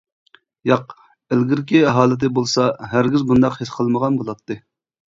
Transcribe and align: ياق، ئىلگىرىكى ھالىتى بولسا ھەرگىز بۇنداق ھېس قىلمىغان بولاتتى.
ياق، 0.69 0.95
ئىلگىرىكى 1.35 1.83
ھالىتى 1.99 2.33
بولسا 2.39 2.67
ھەرگىز 2.97 3.29
بۇنداق 3.31 3.63
ھېس 3.63 3.79
قىلمىغان 3.81 4.23
بولاتتى. 4.25 4.63